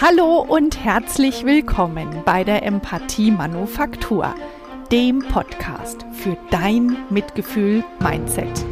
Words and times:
Hallo 0.00 0.44
und 0.48 0.82
herzlich 0.84 1.44
willkommen 1.44 2.22
bei 2.24 2.42
der 2.42 2.64
Empathie 2.64 3.30
Manufaktur, 3.30 4.34
dem 4.90 5.20
Podcast 5.20 6.04
für 6.12 6.36
dein 6.50 6.96
Mitgefühl-Mindset. 7.10 8.66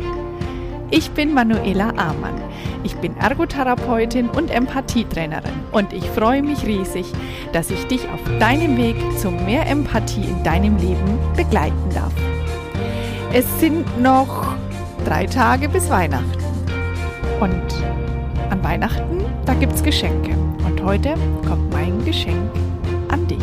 Ich 0.91 1.11
bin 1.13 1.35
Manuela 1.35 1.91
Amann. 1.91 2.41
Ich 2.83 2.97
bin 2.97 3.17
Ergotherapeutin 3.17 4.29
und 4.29 4.51
Empathietrainerin 4.51 5.55
und 5.71 5.93
ich 5.93 6.05
freue 6.11 6.43
mich 6.43 6.67
riesig, 6.67 7.07
dass 7.53 7.71
ich 7.71 7.87
dich 7.87 8.09
auf 8.09 8.21
deinem 8.41 8.77
Weg 8.77 8.97
zu 9.19 9.31
mehr 9.31 9.67
Empathie 9.69 10.25
in 10.25 10.43
deinem 10.43 10.77
Leben 10.79 11.19
begleiten 11.37 11.91
darf. 11.95 12.13
Es 13.33 13.47
sind 13.61 14.03
noch 14.03 14.57
drei 15.05 15.27
Tage 15.27 15.69
bis 15.69 15.89
Weihnachten. 15.91 16.43
Und 17.41 18.04
an 18.55 18.63
Weihnachten, 18.63 19.25
da 19.47 19.55
gibt 19.55 19.73
es 19.73 19.83
Geschenke. 19.83 20.31
Und 20.65 20.81
heute 20.83 21.15
kommt 21.47 21.73
mein 21.73 22.05
Geschenk 22.05 22.51
an 23.09 23.27
dich. 23.27 23.39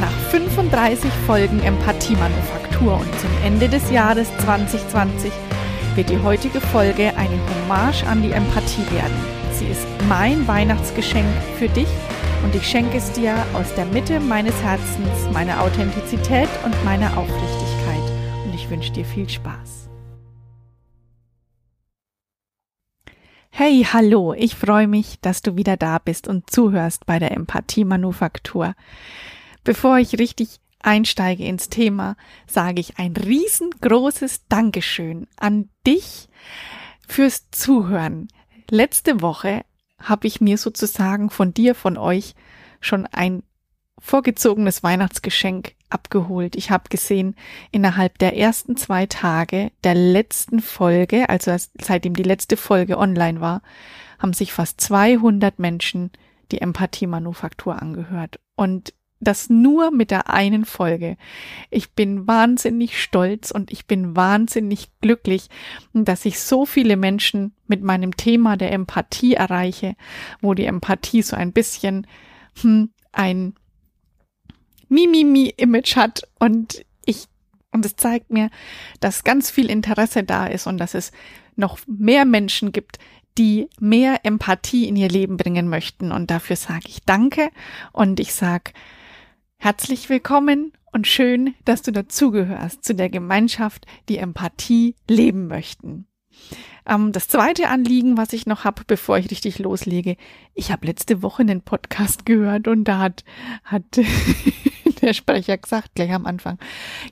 Nach 0.00 0.30
35 0.30 1.10
Folgen 1.26 1.60
Empathie-Manufaktur 1.60 2.94
und 2.94 3.20
zum 3.20 3.30
Ende 3.44 3.68
des 3.68 3.90
Jahres 3.90 4.28
2020 4.38 5.30
wird 5.94 6.08
die 6.08 6.22
heutige 6.22 6.60
Folge 6.60 7.12
eine 7.16 7.38
Hommage 7.50 8.04
an 8.04 8.22
die 8.22 8.32
Empathie 8.32 8.90
werden. 8.90 9.16
Sie 9.52 9.66
ist 9.66 9.86
mein 10.08 10.48
Weihnachtsgeschenk 10.48 11.26
für 11.58 11.68
dich 11.68 11.88
und 12.44 12.54
ich 12.54 12.66
schenke 12.66 12.96
es 12.96 13.12
dir 13.12 13.34
aus 13.52 13.74
der 13.74 13.84
Mitte 13.86 14.20
meines 14.20 14.54
Herzens, 14.62 15.28
meiner 15.34 15.60
Authentizität 15.60 16.48
und 16.64 16.84
meiner 16.84 17.14
Aufrichtigkeit. 17.18 18.12
Und 18.46 18.54
ich 18.54 18.70
wünsche 18.70 18.92
dir 18.92 19.04
viel 19.04 19.28
Spaß. 19.28 19.87
Hey, 23.60 23.84
hallo, 23.92 24.34
ich 24.34 24.54
freue 24.54 24.86
mich, 24.86 25.18
dass 25.20 25.42
du 25.42 25.56
wieder 25.56 25.76
da 25.76 25.98
bist 25.98 26.28
und 26.28 26.48
zuhörst 26.48 27.06
bei 27.06 27.18
der 27.18 27.32
Empathie-Manufaktur. 27.32 28.76
Bevor 29.64 29.98
ich 29.98 30.20
richtig 30.20 30.60
einsteige 30.78 31.44
ins 31.44 31.68
Thema, 31.68 32.16
sage 32.46 32.78
ich 32.78 32.98
ein 32.98 33.16
riesengroßes 33.16 34.46
Dankeschön 34.48 35.26
an 35.36 35.70
dich 35.84 36.28
fürs 37.08 37.50
Zuhören. 37.50 38.28
Letzte 38.70 39.22
Woche 39.22 39.64
habe 40.00 40.28
ich 40.28 40.40
mir 40.40 40.56
sozusagen 40.56 41.28
von 41.28 41.52
dir, 41.52 41.74
von 41.74 41.96
euch 41.96 42.36
schon 42.80 43.06
ein 43.06 43.42
vorgezogenes 43.98 44.82
Weihnachtsgeschenk 44.82 45.74
abgeholt. 45.90 46.56
Ich 46.56 46.70
habe 46.70 46.88
gesehen, 46.88 47.34
innerhalb 47.70 48.18
der 48.18 48.36
ersten 48.36 48.76
zwei 48.76 49.06
Tage 49.06 49.70
der 49.84 49.94
letzten 49.94 50.60
Folge, 50.60 51.28
also 51.28 51.54
seitdem 51.80 52.14
die 52.14 52.22
letzte 52.22 52.56
Folge 52.56 52.98
online 52.98 53.40
war, 53.40 53.62
haben 54.18 54.32
sich 54.32 54.52
fast 54.52 54.80
200 54.80 55.58
Menschen 55.58 56.10
die 56.50 56.60
Empathie-Manufaktur 56.60 57.80
angehört. 57.80 58.40
Und 58.56 58.92
das 59.20 59.50
nur 59.50 59.90
mit 59.90 60.10
der 60.10 60.30
einen 60.30 60.64
Folge. 60.64 61.16
Ich 61.70 61.92
bin 61.92 62.28
wahnsinnig 62.28 63.02
stolz 63.02 63.50
und 63.50 63.72
ich 63.72 63.86
bin 63.86 64.14
wahnsinnig 64.14 64.90
glücklich, 65.00 65.48
dass 65.92 66.24
ich 66.24 66.38
so 66.38 66.66
viele 66.66 66.96
Menschen 66.96 67.52
mit 67.66 67.82
meinem 67.82 68.16
Thema 68.16 68.56
der 68.56 68.72
Empathie 68.72 69.34
erreiche, 69.34 69.96
wo 70.40 70.54
die 70.54 70.66
Empathie 70.66 71.22
so 71.22 71.36
ein 71.36 71.52
bisschen 71.52 72.06
hm, 72.60 72.90
ein 73.12 73.54
Mimimi-Image 74.88 75.96
hat 75.96 76.22
und 76.38 76.84
ich 77.04 77.26
und 77.70 77.84
es 77.84 77.96
zeigt 77.96 78.30
mir, 78.30 78.50
dass 79.00 79.24
ganz 79.24 79.50
viel 79.50 79.70
Interesse 79.70 80.24
da 80.24 80.46
ist 80.46 80.66
und 80.66 80.78
dass 80.78 80.94
es 80.94 81.12
noch 81.54 81.78
mehr 81.86 82.24
Menschen 82.24 82.72
gibt, 82.72 82.98
die 83.36 83.68
mehr 83.78 84.24
Empathie 84.24 84.88
in 84.88 84.96
ihr 84.96 85.08
Leben 85.08 85.36
bringen 85.36 85.68
möchten. 85.68 86.10
Und 86.10 86.30
dafür 86.30 86.56
sage 86.56 86.86
ich 86.88 87.02
Danke 87.04 87.50
und 87.92 88.20
ich 88.20 88.32
sage 88.34 88.72
Herzlich 89.60 90.08
willkommen 90.08 90.72
und 90.92 91.08
schön, 91.08 91.54
dass 91.64 91.82
du 91.82 91.90
dazugehörst 91.90 92.84
zu 92.84 92.94
der 92.94 93.10
Gemeinschaft, 93.10 93.86
die 94.08 94.18
Empathie 94.18 94.94
leben 95.08 95.48
möchten. 95.48 96.06
Ähm, 96.86 97.10
das 97.10 97.26
zweite 97.26 97.68
Anliegen, 97.68 98.16
was 98.16 98.32
ich 98.32 98.46
noch 98.46 98.64
habe, 98.64 98.82
bevor 98.86 99.18
ich 99.18 99.32
richtig 99.32 99.58
loslege, 99.58 100.16
ich 100.54 100.70
habe 100.70 100.86
letzte 100.86 101.22
Woche 101.22 101.42
einen 101.42 101.62
Podcast 101.62 102.24
gehört 102.24 102.68
und 102.68 102.84
da 102.84 102.98
hat, 102.98 103.24
hat 103.64 103.84
der 105.08 105.14
Sprecher 105.14 105.56
gesagt, 105.56 105.94
gleich 105.94 106.12
am 106.12 106.26
Anfang, 106.26 106.58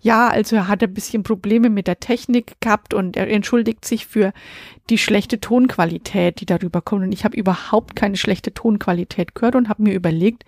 ja, 0.02 0.28
also 0.28 0.56
er 0.56 0.68
hat 0.68 0.82
ein 0.82 0.94
bisschen 0.94 1.22
Probleme 1.22 1.70
mit 1.70 1.86
der 1.86 1.98
Technik 1.98 2.60
gehabt 2.60 2.94
und 2.94 3.16
er 3.16 3.28
entschuldigt 3.28 3.84
sich 3.84 4.06
für 4.06 4.32
die 4.90 4.98
schlechte 4.98 5.40
Tonqualität, 5.40 6.40
die 6.40 6.46
darüber 6.46 6.80
kommt. 6.82 7.02
Und 7.02 7.12
ich 7.12 7.24
habe 7.24 7.36
überhaupt 7.36 7.96
keine 7.96 8.16
schlechte 8.16 8.52
Tonqualität 8.52 9.34
gehört 9.34 9.56
und 9.56 9.68
habe 9.68 9.82
mir 9.82 9.94
überlegt, 9.94 10.44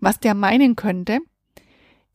was 0.00 0.20
der 0.20 0.34
meinen 0.34 0.76
könnte. 0.76 1.18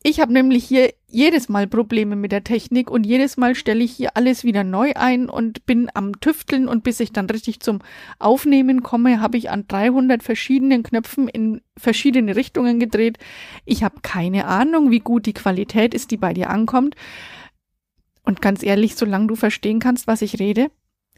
Ich 0.03 0.19
habe 0.19 0.33
nämlich 0.33 0.65
hier 0.65 0.93
jedes 1.07 1.47
Mal 1.47 1.67
Probleme 1.67 2.15
mit 2.15 2.31
der 2.31 2.43
Technik 2.43 2.89
und 2.89 3.05
jedes 3.05 3.37
Mal 3.37 3.53
stelle 3.53 3.83
ich 3.83 3.91
hier 3.91 4.17
alles 4.17 4.43
wieder 4.43 4.63
neu 4.63 4.93
ein 4.95 5.29
und 5.29 5.65
bin 5.67 5.89
am 5.93 6.19
Tüfteln 6.19 6.67
und 6.67 6.83
bis 6.83 6.99
ich 6.99 7.11
dann 7.11 7.29
richtig 7.29 7.59
zum 7.59 7.79
Aufnehmen 8.17 8.81
komme, 8.81 9.21
habe 9.21 9.37
ich 9.37 9.51
an 9.51 9.65
300 9.67 10.23
verschiedenen 10.23 10.81
Knöpfen 10.81 11.27
in 11.27 11.61
verschiedene 11.77 12.35
Richtungen 12.35 12.79
gedreht. 12.79 13.19
Ich 13.65 13.83
habe 13.83 14.01
keine 14.01 14.47
Ahnung, 14.47 14.89
wie 14.89 15.01
gut 15.01 15.27
die 15.27 15.33
Qualität 15.33 15.93
ist, 15.93 16.09
die 16.09 16.17
bei 16.17 16.33
dir 16.33 16.49
ankommt. 16.49 16.95
Und 18.23 18.41
ganz 18.41 18.63
ehrlich, 18.63 18.95
solange 18.95 19.27
du 19.27 19.35
verstehen 19.35 19.79
kannst, 19.79 20.07
was 20.07 20.23
ich 20.23 20.39
rede, 20.39 20.71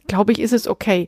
glaube 0.07 0.33
ich, 0.33 0.39
ist 0.39 0.53
es 0.53 0.67
okay. 0.67 1.07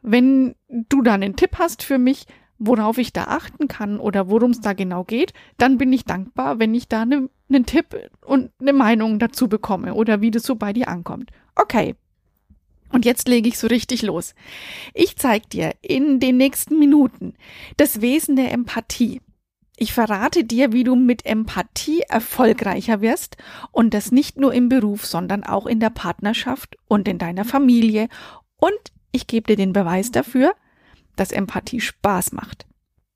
Wenn 0.00 0.54
du 0.68 1.02
da 1.02 1.14
einen 1.14 1.34
Tipp 1.34 1.58
hast 1.58 1.82
für 1.82 1.98
mich, 1.98 2.26
worauf 2.58 2.98
ich 2.98 3.12
da 3.12 3.24
achten 3.24 3.68
kann 3.68 3.98
oder 3.98 4.30
worum 4.30 4.50
es 4.50 4.60
da 4.60 4.72
genau 4.72 5.04
geht, 5.04 5.32
dann 5.58 5.78
bin 5.78 5.92
ich 5.92 6.04
dankbar, 6.04 6.58
wenn 6.58 6.74
ich 6.74 6.88
da 6.88 7.02
einen 7.02 7.30
ne 7.48 7.62
Tipp 7.64 7.96
und 8.24 8.50
eine 8.60 8.72
Meinung 8.72 9.18
dazu 9.18 9.48
bekomme 9.48 9.94
oder 9.94 10.20
wie 10.20 10.30
das 10.30 10.44
so 10.44 10.56
bei 10.56 10.72
dir 10.72 10.88
ankommt. 10.88 11.30
Okay. 11.54 11.94
Und 12.92 13.04
jetzt 13.04 13.28
lege 13.28 13.48
ich 13.48 13.58
so 13.58 13.66
richtig 13.66 14.02
los. 14.02 14.34
Ich 14.94 15.16
zeige 15.16 15.48
dir 15.48 15.74
in 15.82 16.20
den 16.20 16.36
nächsten 16.36 16.78
Minuten 16.78 17.34
das 17.76 18.00
Wesen 18.00 18.36
der 18.36 18.52
Empathie. 18.52 19.20
Ich 19.76 19.92
verrate 19.92 20.44
dir, 20.44 20.72
wie 20.72 20.84
du 20.84 20.94
mit 20.94 21.26
Empathie 21.26 22.00
erfolgreicher 22.08 23.02
wirst 23.02 23.36
und 23.72 23.92
das 23.92 24.12
nicht 24.12 24.38
nur 24.38 24.54
im 24.54 24.70
Beruf, 24.70 25.04
sondern 25.04 25.44
auch 25.44 25.66
in 25.66 25.80
der 25.80 25.90
Partnerschaft 25.90 26.76
und 26.88 27.06
in 27.08 27.18
deiner 27.18 27.44
Familie. 27.44 28.08
Und 28.56 28.72
ich 29.12 29.26
gebe 29.26 29.48
dir 29.48 29.56
den 29.56 29.74
Beweis 29.74 30.10
dafür, 30.10 30.54
dass 31.16 31.32
Empathie 31.32 31.80
Spaß 31.80 32.32
macht. 32.32 32.66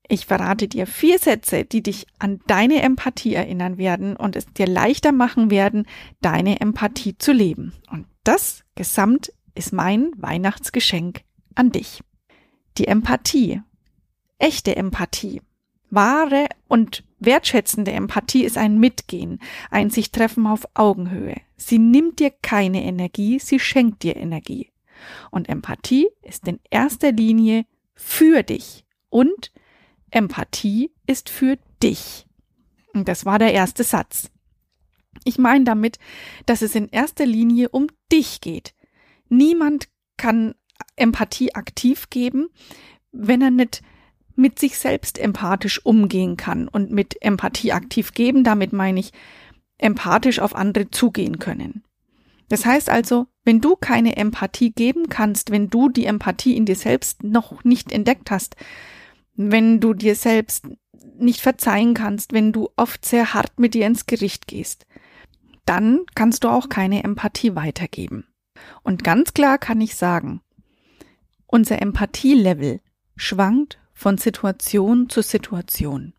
Ich 0.07 0.25
verrate 0.25 0.67
dir 0.67 0.87
vier 0.87 1.19
Sätze, 1.19 1.63
die 1.63 1.81
dich 1.81 2.05
an 2.19 2.41
deine 2.45 2.81
Empathie 2.81 3.33
erinnern 3.33 3.77
werden 3.77 4.17
und 4.17 4.35
es 4.35 4.45
dir 4.45 4.67
leichter 4.67 5.13
machen 5.13 5.49
werden, 5.49 5.87
deine 6.19 6.59
Empathie 6.59 7.17
zu 7.17 7.31
leben. 7.31 7.71
Und 7.89 8.07
das 8.25 8.63
gesamt 8.75 9.31
ist 9.55 9.71
mein 9.71 10.11
Weihnachtsgeschenk 10.17 11.21
an 11.55 11.71
dich. 11.71 12.01
Die 12.77 12.87
Empathie. 12.87 13.61
Echte 14.37 14.75
Empathie. 14.75 15.41
Wahre 15.91 16.47
und 16.67 17.03
wertschätzende 17.19 17.91
Empathie 17.91 18.43
ist 18.43 18.57
ein 18.57 18.79
Mitgehen, 18.79 19.39
ein 19.69 19.89
sich 19.89 20.11
treffen 20.11 20.47
auf 20.47 20.67
Augenhöhe. 20.73 21.35
Sie 21.57 21.79
nimmt 21.79 22.19
dir 22.19 22.31
keine 22.41 22.83
Energie, 22.83 23.39
sie 23.39 23.59
schenkt 23.59 24.03
dir 24.03 24.15
Energie. 24.15 24.71
Und 25.29 25.49
Empathie 25.49 26.09
ist 26.21 26.47
in 26.47 26.59
erster 26.69 27.11
Linie 27.11 27.65
für 27.95 28.43
dich 28.43 28.85
und 29.09 29.51
Empathie 30.09 30.91
ist 31.07 31.29
für 31.29 31.57
dich. 31.81 32.25
Und 32.93 33.07
das 33.07 33.25
war 33.25 33.39
der 33.39 33.53
erste 33.53 33.83
Satz. 33.83 34.29
Ich 35.23 35.37
meine 35.37 35.63
damit, 35.63 35.99
dass 36.45 36.61
es 36.61 36.75
in 36.75 36.89
erster 36.89 37.25
Linie 37.25 37.69
um 37.69 37.87
dich 38.11 38.41
geht. 38.41 38.73
Niemand 39.29 39.87
kann 40.17 40.55
Empathie 40.95 41.55
aktiv 41.55 42.09
geben, 42.09 42.49
wenn 43.11 43.41
er 43.41 43.51
nicht 43.51 43.81
mit 44.35 44.59
sich 44.59 44.77
selbst 44.77 45.17
empathisch 45.17 45.85
umgehen 45.85 46.37
kann 46.37 46.67
und 46.67 46.91
mit 46.91 47.21
Empathie 47.21 47.73
aktiv 47.73 48.13
geben. 48.13 48.43
Damit 48.43 48.73
meine 48.73 48.99
ich 48.99 49.11
empathisch 49.77 50.39
auf 50.39 50.55
andere 50.55 50.89
zugehen 50.89 51.39
können. 51.39 51.83
Das 52.51 52.65
heißt 52.65 52.89
also, 52.89 53.27
wenn 53.45 53.61
du 53.61 53.77
keine 53.77 54.17
Empathie 54.17 54.73
geben 54.73 55.07
kannst, 55.07 55.51
wenn 55.51 55.69
du 55.69 55.87
die 55.87 56.05
Empathie 56.05 56.57
in 56.57 56.65
dir 56.65 56.75
selbst 56.75 57.23
noch 57.23 57.63
nicht 57.63 57.93
entdeckt 57.93 58.29
hast, 58.29 58.57
wenn 59.35 59.79
du 59.79 59.93
dir 59.93 60.15
selbst 60.15 60.65
nicht 61.17 61.39
verzeihen 61.39 61.93
kannst, 61.93 62.33
wenn 62.33 62.51
du 62.51 62.67
oft 62.75 63.05
sehr 63.05 63.33
hart 63.33 63.57
mit 63.57 63.73
dir 63.73 63.87
ins 63.87 64.05
Gericht 64.05 64.47
gehst, 64.47 64.85
dann 65.63 66.01
kannst 66.13 66.43
du 66.43 66.49
auch 66.49 66.67
keine 66.67 67.05
Empathie 67.05 67.55
weitergeben. 67.55 68.27
Und 68.83 69.05
ganz 69.05 69.33
klar 69.33 69.57
kann 69.57 69.79
ich 69.79 69.95
sagen, 69.95 70.41
unser 71.47 71.81
Empathielevel 71.81 72.81
schwankt 73.15 73.79
von 73.93 74.17
Situation 74.17 75.07
zu 75.07 75.21
Situation. 75.21 76.11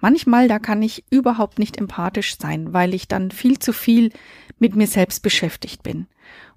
Manchmal, 0.00 0.48
da 0.48 0.58
kann 0.58 0.82
ich 0.82 1.04
überhaupt 1.10 1.58
nicht 1.58 1.76
empathisch 1.76 2.36
sein, 2.38 2.72
weil 2.72 2.94
ich 2.94 3.08
dann 3.08 3.30
viel 3.30 3.58
zu 3.58 3.72
viel 3.72 4.12
mit 4.58 4.76
mir 4.76 4.86
selbst 4.86 5.22
beschäftigt 5.22 5.82
bin. 5.82 6.06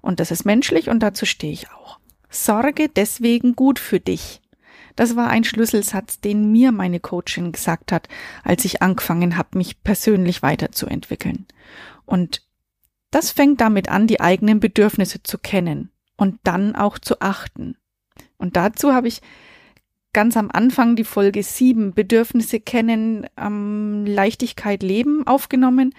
Und 0.00 0.20
das 0.20 0.30
ist 0.30 0.44
menschlich 0.44 0.88
und 0.88 1.00
dazu 1.00 1.26
stehe 1.26 1.52
ich 1.52 1.70
auch. 1.70 1.98
Sorge 2.30 2.88
deswegen 2.88 3.54
gut 3.54 3.78
für 3.78 4.00
dich. 4.00 4.40
Das 4.96 5.16
war 5.16 5.28
ein 5.28 5.44
Schlüsselsatz, 5.44 6.20
den 6.20 6.50
mir 6.50 6.72
meine 6.72 7.00
Coachin 7.00 7.52
gesagt 7.52 7.92
hat, 7.92 8.08
als 8.42 8.64
ich 8.64 8.82
angefangen 8.82 9.36
habe, 9.36 9.56
mich 9.56 9.82
persönlich 9.82 10.42
weiterzuentwickeln. 10.42 11.46
Und 12.04 12.42
das 13.10 13.30
fängt 13.30 13.60
damit 13.60 13.88
an, 13.88 14.06
die 14.06 14.20
eigenen 14.20 14.60
Bedürfnisse 14.60 15.22
zu 15.22 15.38
kennen 15.38 15.90
und 16.16 16.40
dann 16.42 16.74
auch 16.74 16.98
zu 16.98 17.20
achten. 17.20 17.76
Und 18.38 18.56
dazu 18.56 18.92
habe 18.92 19.08
ich 19.08 19.22
ganz 20.12 20.36
am 20.36 20.50
Anfang 20.50 20.96
die 20.96 21.04
Folge 21.04 21.42
7 21.42 21.94
Bedürfnisse 21.94 22.60
kennen, 22.60 23.26
ähm, 23.36 24.04
Leichtigkeit 24.06 24.82
leben 24.82 25.26
aufgenommen. 25.26 25.94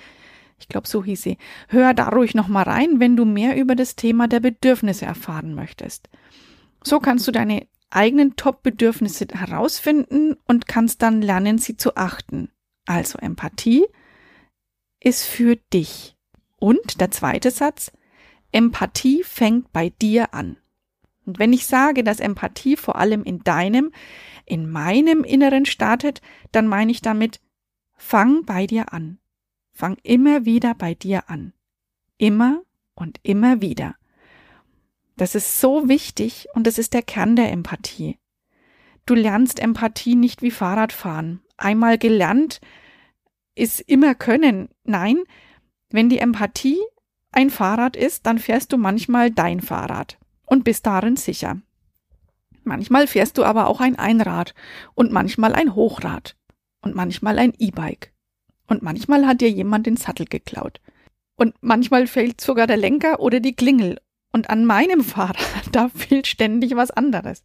Ich 0.60 0.68
glaube, 0.68 0.88
so 0.88 1.04
hieß 1.04 1.22
sie. 1.22 1.38
Hör 1.70 1.94
da 1.94 2.10
ruhig 2.10 2.36
noch 2.36 2.48
mal 2.48 2.64
rein, 2.64 3.00
wenn 3.00 3.16
du 3.16 3.26
mehr 3.26 3.56
über 3.56 3.76
das 3.76 3.96
Thema 3.96 4.28
der 4.28 4.42
Bedürfnisse 4.42 5.06
erfahren 5.06 5.56
möchtest. 5.56 6.10
So 6.84 7.00
kannst 7.00 7.28
du 7.28 7.32
deine 7.32 7.68
eigenen 7.90 8.36
Top-Bedürfnisse 8.36 9.28
herausfinden 9.32 10.36
und 10.48 10.68
kannst 10.68 11.02
dann 11.02 11.22
lernen, 11.22 11.58
sie 11.58 11.78
zu 11.78 11.96
achten. 11.96 12.50
Also 12.86 13.18
Empathie 13.20 13.86
ist 15.00 15.26
für 15.26 15.56
dich. 15.74 16.18
Und 16.58 17.00
der 17.00 17.12
zweite 17.12 17.52
Satz, 17.52 17.92
Empathie 18.52 19.24
fängt 19.24 19.72
bei 19.72 19.90
dir 19.90 20.34
an. 20.34 20.58
Und 21.30 21.38
wenn 21.38 21.54
ich 21.54 21.68
sage, 21.68 22.04
dass 22.04 22.20
Empathie 22.20 22.76
vor 22.76 22.96
allem 22.96 23.24
in 23.24 23.44
deinem, 23.44 23.92
in 24.46 24.68
meinem 24.68 25.24
Inneren 25.24 25.68
startet, 25.68 26.24
dann 26.52 26.66
meine 26.66 26.92
ich 26.92 27.04
damit, 27.04 27.40
fang 27.96 28.46
bei 28.46 28.66
dir 28.66 28.94
an. 28.94 29.20
Fang 29.72 29.98
immer 30.02 30.44
wieder 30.46 30.74
bei 30.74 30.96
dir 30.96 31.30
an. 31.30 31.54
Immer 32.18 32.64
und 32.96 33.20
immer 33.22 33.62
wieder. 33.62 33.94
Das 35.18 35.36
ist 35.36 35.62
so 35.62 35.88
wichtig 35.88 36.48
und 36.56 36.66
das 36.66 36.80
ist 36.80 36.96
der 36.96 37.04
Kern 37.04 37.36
der 37.36 37.52
Empathie. 37.52 38.18
Du 39.06 39.14
lernst 39.14 39.60
Empathie 39.60 40.16
nicht 40.16 40.42
wie 40.42 40.50
Fahrradfahren. 40.50 41.44
Einmal 41.58 42.00
gelernt 42.00 42.60
ist 43.54 43.82
immer 43.82 44.16
können. 44.16 44.70
Nein, 44.84 45.20
wenn 45.92 46.10
die 46.10 46.18
Empathie 46.18 46.80
ein 47.32 47.52
Fahrrad 47.52 47.96
ist, 47.96 48.26
dann 48.26 48.40
fährst 48.40 48.74
du 48.74 48.78
manchmal 48.78 49.30
dein 49.30 49.62
Fahrrad 49.62 50.18
und 50.50 50.64
bist 50.64 50.86
darin 50.86 51.16
sicher. 51.16 51.62
Manchmal 52.64 53.08
fährst 53.08 53.38
du 53.38 53.44
aber 53.44 53.68
auch 53.68 53.80
ein 53.80 53.98
Einrad 53.98 54.54
und 54.94 55.12
manchmal 55.12 55.54
ein 55.54 55.76
Hochrad 55.76 56.36
und 56.82 56.96
manchmal 56.96 57.40
ein 57.40 57.54
E-Bike. 57.58 58.12
Und 58.68 58.84
manchmal 58.84 59.26
hat 59.26 59.42
dir 59.42 59.50
jemand 59.50 59.88
den 59.88 59.98
Sattel 59.98 60.26
geklaut. 60.26 60.82
Und 61.36 61.56
manchmal 61.62 62.06
fehlt 62.06 62.42
sogar 62.42 62.68
der 62.68 62.78
Lenker 62.78 63.20
oder 63.20 63.40
die 63.40 63.56
Klingel. 63.56 64.00
Und 64.32 64.50
an 64.50 64.66
meinem 64.66 65.04
Fahrrad, 65.04 65.70
da 65.72 65.90
fehlt 65.90 66.28
ständig 66.28 66.76
was 66.76 66.92
anderes. 66.92 67.44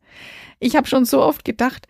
Ich 0.58 0.76
habe 0.76 0.86
schon 0.86 1.04
so 1.04 1.22
oft 1.22 1.44
gedacht, 1.44 1.86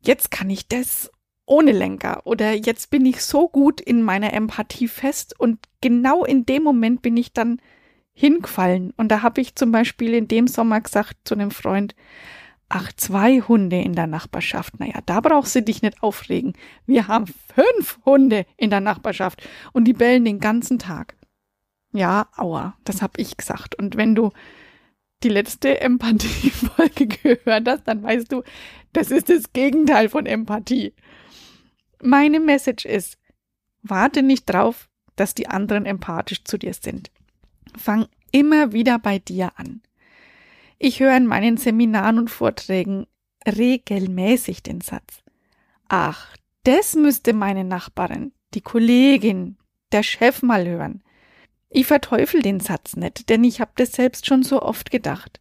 jetzt 0.00 0.30
kann 0.30 0.50
ich 0.50 0.68
das 0.68 1.10
ohne 1.46 1.72
Lenker 1.72 2.22
oder 2.24 2.52
jetzt 2.52 2.90
bin 2.90 3.06
ich 3.06 3.22
so 3.22 3.48
gut 3.48 3.80
in 3.80 4.02
meiner 4.02 4.32
Empathie 4.32 4.88
fest 4.88 5.38
und 5.38 5.60
genau 5.80 6.24
in 6.24 6.44
dem 6.44 6.64
Moment 6.64 7.02
bin 7.02 7.16
ich 7.16 7.32
dann 7.32 7.60
hingefallen. 8.16 8.92
Und 8.96 9.08
da 9.08 9.22
habe 9.22 9.40
ich 9.42 9.54
zum 9.54 9.70
Beispiel 9.70 10.14
in 10.14 10.26
dem 10.26 10.48
Sommer 10.48 10.80
gesagt 10.80 11.16
zu 11.24 11.34
einem 11.34 11.50
Freund, 11.50 11.94
ach, 12.70 12.90
zwei 12.96 13.40
Hunde 13.42 13.80
in 13.80 13.92
der 13.92 14.06
Nachbarschaft. 14.06 14.80
Naja, 14.80 15.00
da 15.04 15.20
brauchst 15.20 15.54
du 15.54 15.62
dich 15.62 15.82
nicht 15.82 16.02
aufregen. 16.02 16.54
Wir 16.86 17.08
haben 17.08 17.26
fünf 17.26 18.00
Hunde 18.06 18.46
in 18.56 18.70
der 18.70 18.80
Nachbarschaft 18.80 19.46
und 19.72 19.84
die 19.84 19.92
bellen 19.92 20.24
den 20.24 20.40
ganzen 20.40 20.78
Tag. 20.78 21.14
Ja, 21.92 22.26
aua, 22.36 22.76
das 22.84 23.02
habe 23.02 23.20
ich 23.20 23.36
gesagt. 23.36 23.74
Und 23.76 23.96
wenn 23.96 24.14
du 24.14 24.32
die 25.22 25.28
letzte 25.28 25.80
Empathie-Folge 25.80 27.06
gehört 27.22 27.68
hast, 27.68 27.84
dann 27.84 28.02
weißt 28.02 28.32
du, 28.32 28.42
das 28.94 29.10
ist 29.10 29.28
das 29.28 29.52
Gegenteil 29.52 30.08
von 30.08 30.24
Empathie. 30.24 30.94
Meine 32.02 32.40
Message 32.40 32.86
ist, 32.86 33.18
warte 33.82 34.22
nicht 34.22 34.46
drauf, 34.46 34.88
dass 35.16 35.34
die 35.34 35.48
anderen 35.48 35.84
empathisch 35.84 36.44
zu 36.44 36.58
dir 36.58 36.72
sind. 36.72 37.10
Fang 37.76 38.06
immer 38.32 38.72
wieder 38.72 38.98
bei 38.98 39.18
dir 39.18 39.52
an. 39.56 39.82
Ich 40.78 41.00
höre 41.00 41.16
in 41.16 41.26
meinen 41.26 41.56
Seminaren 41.56 42.18
und 42.18 42.30
Vorträgen 42.30 43.06
regelmäßig 43.46 44.62
den 44.62 44.80
Satz. 44.80 45.22
Ach, 45.88 46.34
das 46.64 46.94
müsste 46.94 47.32
meine 47.32 47.64
Nachbarin, 47.64 48.32
die 48.54 48.60
Kollegin, 48.60 49.56
der 49.92 50.02
Chef 50.02 50.42
mal 50.42 50.66
hören. 50.66 51.02
Ich 51.70 51.86
verteufel 51.86 52.42
den 52.42 52.60
Satz 52.60 52.96
nicht, 52.96 53.28
denn 53.28 53.44
ich 53.44 53.60
habe 53.60 53.72
das 53.76 53.92
selbst 53.92 54.26
schon 54.26 54.42
so 54.42 54.62
oft 54.62 54.90
gedacht. 54.90 55.40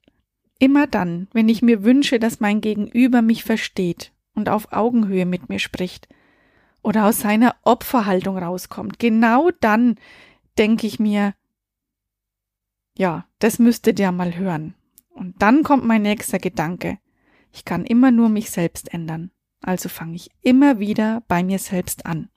Immer 0.59 0.87
dann, 0.87 1.27
wenn 1.33 1.49
ich 1.49 1.61
mir 1.61 1.83
wünsche, 1.83 2.19
dass 2.19 2.39
mein 2.39 2.61
Gegenüber 2.61 3.21
mich 3.21 3.43
versteht 3.43 4.13
und 4.35 4.49
auf 4.49 4.71
Augenhöhe 4.71 5.25
mit 5.25 5.49
mir 5.49 5.59
spricht, 5.59 6.07
oder 6.81 7.07
aus 7.07 7.19
seiner 7.19 7.55
Opferhaltung 7.63 8.37
rauskommt, 8.37 8.99
genau 8.99 9.49
dann 9.59 9.95
denke 10.57 10.85
ich 10.85 10.99
mir, 10.99 11.33
ja, 12.97 13.25
das 13.39 13.59
müsstet 13.59 13.99
ihr 13.99 14.11
mal 14.11 14.35
hören. 14.35 14.75
Und 15.09 15.41
dann 15.41 15.63
kommt 15.63 15.85
mein 15.85 16.01
nächster 16.01 16.39
Gedanke. 16.39 16.97
Ich 17.51 17.65
kann 17.65 17.85
immer 17.85 18.11
nur 18.11 18.29
mich 18.29 18.49
selbst 18.49 18.93
ändern. 18.93 19.31
Also 19.61 19.89
fange 19.89 20.15
ich 20.15 20.29
immer 20.41 20.79
wieder 20.79 21.23
bei 21.27 21.43
mir 21.43 21.59
selbst 21.59 22.05
an. 22.05 22.29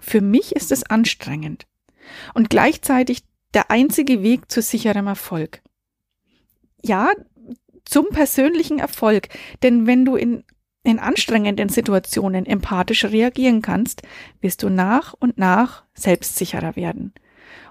Für 0.00 0.20
mich 0.20 0.54
ist 0.54 0.72
es 0.72 0.84
anstrengend 0.84 1.66
und 2.34 2.50
gleichzeitig 2.50 3.24
der 3.54 3.70
einzige 3.70 4.22
Weg 4.22 4.50
zu 4.50 4.60
sicherem 4.60 5.06
Erfolg. 5.06 5.62
Ja, 6.82 7.10
zum 7.84 8.08
persönlichen 8.10 8.78
Erfolg, 8.78 9.28
denn 9.62 9.86
wenn 9.86 10.04
du 10.04 10.16
in 10.16 10.44
in 10.84 10.98
anstrengenden 10.98 11.70
Situationen 11.70 12.44
empathisch 12.46 13.06
reagieren 13.06 13.62
kannst, 13.62 14.02
wirst 14.40 14.62
du 14.62 14.68
nach 14.68 15.14
und 15.14 15.38
nach 15.38 15.84
selbstsicherer 15.94 16.76
werden. 16.76 17.14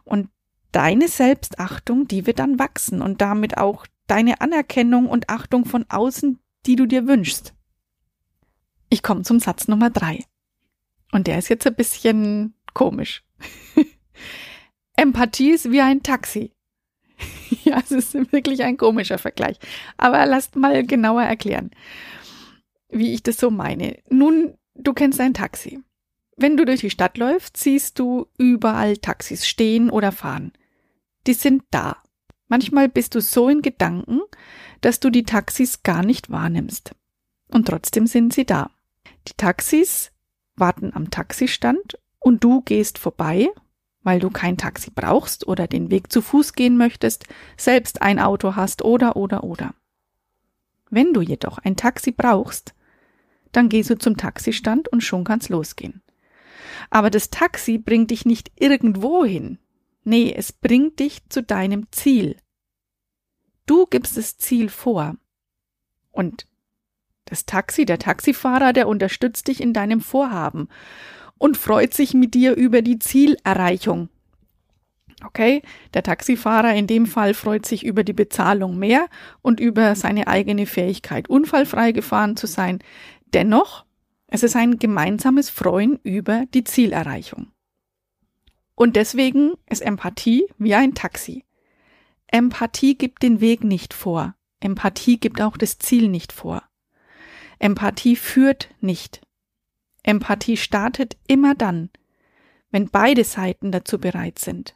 Und 0.04 0.30
deine 0.76 1.08
Selbstachtung, 1.08 2.08
die 2.08 2.26
wird 2.28 2.40
dann 2.40 2.60
wachsen 2.60 3.02
und 3.02 3.22
damit 3.22 3.58
auch 3.58 3.86
deine 4.08 4.42
Anerkennung 4.42 5.08
und 5.08 5.30
Achtung 5.30 5.66
von 5.66 5.86
außen, 5.90 6.40
die 6.66 6.76
du 6.76 6.86
dir 6.86 7.08
wünschst. 7.08 7.54
Ich 8.90 9.02
komme 9.02 9.24
zum 9.24 9.40
Satz 9.40 9.68
Nummer 9.68 9.90
drei. 9.90 10.26
Und 11.12 11.28
der 11.28 11.40
ist 11.40 11.50
jetzt 11.50 11.66
ein 11.66 11.76
bisschen 11.76 12.54
komisch. 12.74 13.24
Empathie 14.96 15.52
ist 15.52 15.72
wie 15.72 15.82
ein 15.82 16.04
Taxi. 16.04 16.52
ja, 17.64 17.80
es 17.80 17.92
ist 17.92 18.14
wirklich 18.32 18.64
ein 18.64 18.78
komischer 18.78 19.18
Vergleich. 19.18 19.58
Aber 19.98 20.26
lasst 20.26 20.56
mal 20.56 20.86
genauer 20.86 21.24
erklären 21.24 21.72
wie 22.94 23.14
ich 23.14 23.24
das 23.24 23.38
so 23.38 23.50
meine. 23.50 23.98
Nun, 24.10 24.54
du 24.76 24.94
kennst 24.94 25.20
ein 25.20 25.34
Taxi. 25.34 25.80
Wenn 26.38 26.58
du 26.58 26.66
durch 26.66 26.82
die 26.82 26.90
Stadt 26.90 27.18
läufst, 27.18 27.58
siehst 27.58 28.00
du 28.00 28.28
überall 28.38 28.98
Taxis 28.98 29.48
stehen 29.48 29.90
oder 29.90 30.12
fahren. 30.12 30.52
Die 31.28 31.34
sind 31.34 31.64
da. 31.72 31.98
Manchmal 32.48 32.90
bist 32.90 33.16
du 33.16 33.22
so 33.22 33.50
in 33.50 33.62
Gedanken, 33.62 34.22
dass 34.82 35.00
du 35.00 35.10
die 35.10 35.24
Taxis 35.24 35.84
gar 35.84 36.04
nicht 36.04 36.30
wahrnimmst. 36.30 36.96
Und 37.50 37.68
trotzdem 37.68 38.08
sind 38.08 38.34
sie 38.34 38.46
da. 38.46 38.70
Die 39.28 39.34
Taxis 39.38 40.12
warten 40.56 40.92
am 40.94 41.10
Taxistand 41.10 41.98
und 42.20 42.44
du 42.44 42.62
gehst 42.62 42.98
vorbei, 42.98 43.50
weil 44.04 44.20
du 44.20 44.30
kein 44.30 44.58
Taxi 44.58 44.92
brauchst 44.94 45.48
oder 45.48 45.68
den 45.68 45.90
Weg 45.90 46.12
zu 46.12 46.22
Fuß 46.22 46.54
gehen 46.54 46.78
möchtest, 46.78 47.26
selbst 47.58 48.02
ein 48.02 48.20
Auto 48.20 48.56
hast 48.56 48.84
oder 48.84 49.16
oder 49.16 49.44
oder. 49.44 49.74
Wenn 50.90 51.14
du 51.14 51.22
jedoch 51.22 51.58
ein 51.58 51.76
Taxi 51.76 52.12
brauchst, 52.12 52.76
dann 53.52 53.70
gehst 53.70 53.90
du 53.90 53.98
zum 53.98 54.18
Taxistand 54.18 54.90
und 54.90 55.02
schon 55.02 55.24
kann's 55.24 55.50
losgehen. 55.50 56.02
Aber 56.90 57.10
das 57.10 57.30
Taxi 57.30 57.78
bringt 57.78 58.12
dich 58.12 58.26
nicht 58.26 58.52
irgendwo 58.60 59.26
hin. 59.26 59.58
Nee, 60.04 60.34
es 60.36 60.52
bringt 60.52 61.00
dich 61.00 61.28
zu 61.30 61.44
deinem 61.44 61.88
Ziel. 61.92 62.38
Du 63.66 63.86
gibst 63.86 64.18
das 64.18 64.38
Ziel 64.38 64.70
vor. 64.70 65.16
Und 66.12 66.48
das 67.26 67.46
Taxi, 67.46 67.86
der 67.86 68.00
Taxifahrer, 68.00 68.74
der 68.74 68.88
unterstützt 68.88 69.48
dich 69.48 69.62
in 69.62 69.74
deinem 69.74 70.02
Vorhaben 70.02 70.68
und 71.38 71.58
freut 71.58 71.94
sich 71.94 72.14
mit 72.14 72.34
dir 72.34 72.56
über 72.56 72.82
die 72.82 73.00
Zielerreichung. 73.00 74.10
Okay, 75.26 75.62
der 75.94 76.04
Taxifahrer 76.04 76.74
in 76.74 76.86
dem 76.86 77.06
Fall 77.06 77.34
freut 77.34 77.66
sich 77.66 77.86
über 77.86 78.04
die 78.04 78.14
Bezahlung 78.14 78.78
mehr 78.78 79.08
und 79.42 79.62
über 79.62 79.96
seine 79.96 80.28
eigene 80.28 80.66
Fähigkeit, 80.66 81.30
unfallfrei 81.30 81.94
gefahren 81.94 82.36
zu 82.36 82.46
sein. 82.46 82.80
Dennoch, 83.34 83.86
es 84.28 84.44
ist 84.44 84.56
ein 84.56 84.80
gemeinsames 84.80 85.50
Freuen 85.50 86.00
über 86.04 86.46
die 86.54 86.66
Zielerreichung. 86.66 87.48
Und 88.76 88.96
deswegen 88.96 89.54
ist 89.70 89.82
Empathie 89.82 90.48
wie 90.58 90.76
ein 90.76 90.96
Taxi. 90.96 91.46
Empathie 92.28 92.98
gibt 92.98 93.22
den 93.22 93.40
Weg 93.40 93.64
nicht 93.64 93.94
vor. 93.94 94.36
Empathie 94.60 95.20
gibt 95.20 95.42
auch 95.42 95.58
das 95.58 95.78
Ziel 95.78 96.08
nicht 96.08 96.32
vor. 96.32 96.64
Empathie 97.60 98.16
führt 98.16 98.74
nicht. 98.82 99.22
Empathie 100.02 100.58
startet 100.58 101.18
immer 101.28 101.56
dann, 101.56 101.90
wenn 102.72 102.90
beide 102.90 103.24
Seiten 103.24 103.72
dazu 103.72 104.00
bereit 104.00 104.40
sind. 104.40 104.76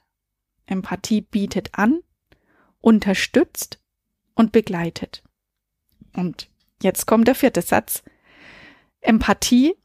Empathie 0.67 1.21
bietet 1.21 1.69
an, 1.73 2.01
unterstützt 2.79 3.81
und 4.35 4.51
begleitet. 4.51 5.23
Und 6.15 6.49
jetzt 6.81 7.07
kommt 7.07 7.27
der 7.27 7.35
vierte 7.35 7.61
Satz. 7.61 8.03
Empathie 9.01 9.75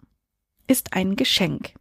ist 0.66 0.92
ein 0.92 1.16
Geschenk. 1.16 1.74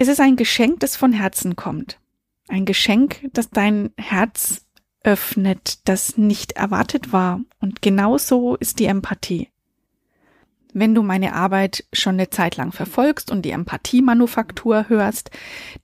Es 0.00 0.08
ist 0.08 0.18
ein 0.18 0.36
Geschenk, 0.36 0.80
das 0.80 0.96
von 0.96 1.12
Herzen 1.12 1.56
kommt. 1.56 2.00
Ein 2.48 2.64
Geschenk, 2.64 3.28
das 3.34 3.50
dein 3.50 3.90
Herz 3.98 4.64
öffnet, 5.04 5.86
das 5.86 6.16
nicht 6.16 6.52
erwartet 6.52 7.12
war. 7.12 7.42
Und 7.58 7.82
genau 7.82 8.16
so 8.16 8.56
ist 8.56 8.78
die 8.78 8.86
Empathie. 8.86 9.50
Wenn 10.72 10.94
du 10.94 11.02
meine 11.02 11.34
Arbeit 11.34 11.84
schon 11.92 12.14
eine 12.14 12.30
Zeit 12.30 12.56
lang 12.56 12.72
verfolgst 12.72 13.30
und 13.30 13.42
die 13.42 13.50
Empathie-Manufaktur 13.50 14.88
hörst, 14.88 15.32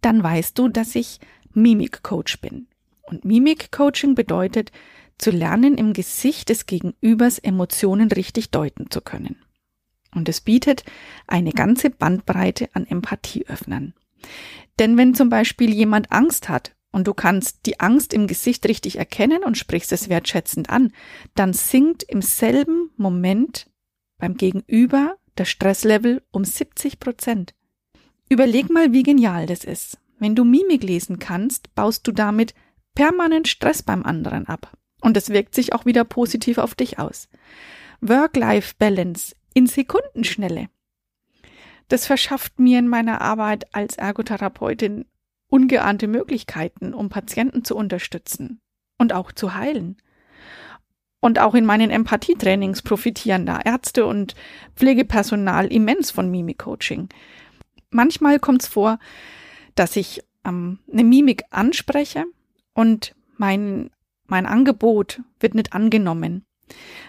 dann 0.01 0.23
weißt 0.23 0.59
du, 0.59 0.69
dass 0.69 0.95
ich 0.95 1.21
Mimik-Coach 1.53 2.41
bin. 2.41 2.69
Und 3.03 3.27
Mimik-Coaching 3.27 4.15
bedeutet, 4.15 4.73
zu 5.19 5.31
lernen, 5.31 5.77
im 5.77 5.93
Gesicht 5.93 6.49
des 6.49 6.65
Gegenübers 6.65 7.39
Emotionen 7.39 8.11
richtig 8.11 8.51
deuten 8.51 8.91
zu 8.91 9.03
können. 9.03 9.37
Und 10.15 10.27
es 10.31 10.41
bietet 10.41 10.85
eine 11.27 11.53
ganze 11.53 11.91
Bandbreite 11.91 12.71
an 12.73 12.87
Empathieöffnern. 12.87 13.93
Denn 14.79 14.97
wenn 14.97 15.15
zum 15.15 15.29
Beispiel 15.29 15.73
jemand 15.73 16.13
Angst 16.13 16.49
hat 16.49 16.75
und 16.93 17.07
du 17.07 17.15
kannst 17.15 17.67
die 17.67 17.81
Angst 17.81 18.13
im 18.13 18.27
Gesicht 18.27 18.67
richtig 18.69 18.99
erkennen 18.99 19.43
und 19.45 19.59
sprichst 19.59 19.93
es 19.93 20.09
wertschätzend 20.09 20.71
an, 20.71 20.93
dann 21.35 21.53
sinkt 21.53 22.03
im 22.03 22.23
selben 22.23 22.91
Moment 22.97 23.71
beim 24.19 24.37
Gegenüber 24.37 25.17
das 25.35 25.49
Stresslevel 25.49 26.23
um 26.31 26.45
70 26.45 26.99
Prozent. 27.01 27.55
Überleg 28.29 28.71
mal, 28.71 28.93
wie 28.93 29.03
genial 29.03 29.47
das 29.47 29.65
ist. 29.65 29.99
Wenn 30.19 30.35
du 30.35 30.45
Mimik 30.45 30.83
lesen 30.83 31.19
kannst, 31.19 31.75
baust 31.75 32.07
du 32.07 32.13
damit 32.13 32.55
permanent 32.95 33.47
Stress 33.47 33.83
beim 33.83 34.03
anderen 34.03 34.47
ab. 34.47 34.77
Und 35.01 35.17
es 35.17 35.29
wirkt 35.29 35.55
sich 35.55 35.73
auch 35.75 35.85
wieder 35.85 36.05
positiv 36.05 36.59
auf 36.59 36.75
dich 36.75 36.99
aus. 36.99 37.29
Work-Life-Balance 38.01 39.35
in 39.55 39.67
Sekundenschnelle. 39.67 40.69
Das 41.89 42.07
verschafft 42.07 42.59
mir 42.59 42.79
in 42.79 42.89
meiner 42.89 43.21
Arbeit 43.21 43.75
als 43.75 43.97
Ergotherapeutin 43.97 45.07
ungeahnte 45.49 46.09
Möglichkeiten, 46.09 46.95
um 46.95 47.09
Patienten 47.09 47.65
zu 47.65 47.77
unterstützen 47.77 48.61
und 48.99 49.13
auch 49.13 49.33
zu 49.33 49.55
heilen. 49.55 49.97
Und 51.21 51.39
auch 51.39 51.55
in 51.55 51.65
meinen 51.65 51.91
Empathietrainings 51.91 52.83
profitieren 52.83 53.47
da 53.47 53.61
Ärzte 53.61 54.07
und 54.07 54.35
Pflegepersonal 54.75 55.73
immens 55.73 56.11
von 56.11 56.31
Mimik-Coaching. 56.31 57.09
Manchmal 57.91 58.39
kommt 58.39 58.63
es 58.63 58.69
vor, 58.69 58.99
dass 59.75 59.97
ich 59.97 60.23
ähm, 60.45 60.79
eine 60.93 61.05
Mimik 61.05 61.45
anspreche 61.51 62.25
und 62.75 63.15
mein, 63.37 63.91
mein 64.27 64.47
Angebot 64.47 65.21
wird 65.41 65.55
nicht 65.55 65.73
angenommen. 65.73 66.46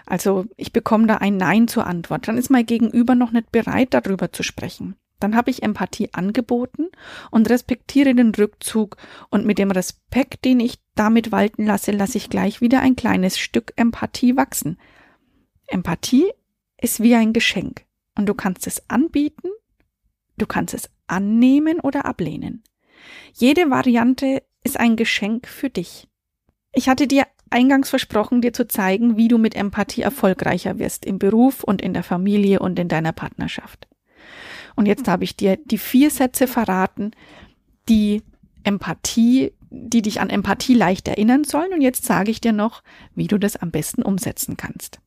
Also 0.06 0.46
ich 0.56 0.72
bekomme 0.72 1.06
da 1.06 1.16
ein 1.16 1.36
Nein 1.36 1.68
zur 1.68 1.86
Antwort. 1.86 2.28
Dann 2.28 2.38
ist 2.38 2.50
mein 2.50 2.66
Gegenüber 2.66 3.14
noch 3.14 3.32
nicht 3.32 3.52
bereit, 3.52 3.92
darüber 3.92 4.32
zu 4.32 4.42
sprechen. 4.42 4.96
Dann 5.20 5.34
habe 5.34 5.50
ich 5.50 5.62
Empathie 5.62 6.10
angeboten 6.12 6.86
und 7.30 7.50
respektiere 7.50 8.14
den 8.14 8.34
Rückzug 8.34 8.96
und 9.30 9.44
mit 9.44 9.58
dem 9.58 9.70
Respekt, 9.70 10.44
den 10.44 10.60
ich 10.60 10.78
damit 10.94 11.32
walten 11.32 11.66
lasse, 11.66 11.90
lasse 11.90 12.18
ich 12.18 12.30
gleich 12.30 12.60
wieder 12.60 12.80
ein 12.80 12.94
kleines 12.94 13.38
Stück 13.38 13.72
Empathie 13.76 14.36
wachsen. 14.36 14.78
Empathie 15.66 16.30
ist 16.80 17.00
wie 17.00 17.16
ein 17.16 17.32
Geschenk 17.32 17.84
und 18.16 18.26
du 18.26 18.34
kannst 18.34 18.66
es 18.66 18.88
anbieten, 18.88 19.48
du 20.36 20.46
kannst 20.46 20.74
es 20.74 20.88
annehmen 21.08 21.80
oder 21.80 22.04
ablehnen. 22.04 22.62
Jede 23.34 23.70
Variante 23.70 24.42
ist 24.62 24.78
ein 24.78 24.96
Geschenk 24.96 25.48
für 25.48 25.70
dich. 25.70 26.08
Ich 26.72 26.88
hatte 26.88 27.06
dir 27.06 27.26
eingangs 27.50 27.90
versprochen, 27.90 28.40
dir 28.40 28.52
zu 28.52 28.66
zeigen, 28.66 29.16
wie 29.16 29.28
du 29.28 29.38
mit 29.38 29.54
Empathie 29.54 30.02
erfolgreicher 30.02 30.78
wirst 30.78 31.04
im 31.04 31.18
Beruf 31.18 31.64
und 31.64 31.82
in 31.82 31.94
der 31.94 32.02
Familie 32.02 32.60
und 32.60 32.78
in 32.78 32.88
deiner 32.88 33.12
Partnerschaft. 33.12 33.88
Und 34.76 34.86
jetzt 34.86 35.08
habe 35.08 35.24
ich 35.24 35.36
dir 35.36 35.56
die 35.56 35.78
vier 35.78 36.10
Sätze 36.10 36.46
verraten, 36.46 37.10
die 37.88 38.22
Empathie, 38.62 39.52
die 39.70 40.02
dich 40.02 40.20
an 40.20 40.30
Empathie 40.30 40.74
leicht 40.74 41.08
erinnern 41.08 41.44
sollen. 41.44 41.72
Und 41.72 41.80
jetzt 41.80 42.04
sage 42.04 42.30
ich 42.30 42.40
dir 42.40 42.52
noch, 42.52 42.82
wie 43.14 43.26
du 43.26 43.38
das 43.38 43.56
am 43.56 43.70
besten 43.70 44.02
umsetzen 44.02 44.56
kannst. 44.56 45.00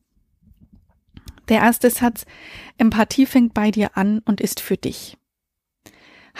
Der 1.48 1.58
erste 1.58 1.90
Satz, 1.90 2.24
Empathie 2.78 3.26
fängt 3.26 3.54
bei 3.54 3.70
dir 3.70 3.96
an 3.96 4.20
und 4.24 4.40
ist 4.40 4.60
für 4.60 4.76
dich. 4.76 5.16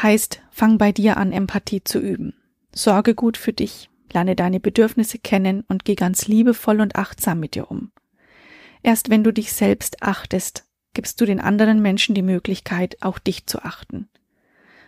Heißt, 0.00 0.40
fang 0.50 0.78
bei 0.78 0.92
dir 0.92 1.16
an, 1.16 1.32
Empathie 1.32 1.82
zu 1.84 1.98
üben. 1.98 2.34
Sorge 2.74 3.14
gut 3.14 3.36
für 3.36 3.52
dich, 3.52 3.90
lerne 4.12 4.36
deine 4.36 4.60
Bedürfnisse 4.60 5.18
kennen 5.18 5.64
und 5.68 5.84
geh 5.84 5.94
ganz 5.94 6.26
liebevoll 6.26 6.80
und 6.80 6.96
achtsam 6.96 7.40
mit 7.40 7.54
dir 7.54 7.70
um. 7.70 7.92
Erst 8.82 9.10
wenn 9.10 9.24
du 9.24 9.32
dich 9.32 9.52
selbst 9.52 10.02
achtest, 10.02 10.64
gibst 10.94 11.20
du 11.20 11.24
den 11.24 11.40
anderen 11.40 11.80
Menschen 11.80 12.14
die 12.14 12.22
Möglichkeit, 12.22 12.96
auch 13.00 13.18
dich 13.18 13.46
zu 13.46 13.62
achten. 13.62 14.08